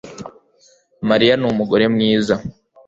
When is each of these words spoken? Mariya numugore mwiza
Mariya 1.09 1.33
numugore 1.39 1.85
mwiza 1.93 2.35